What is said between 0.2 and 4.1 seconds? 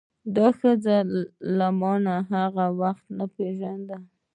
دا ښځه ما له هغه وخته پیژانده.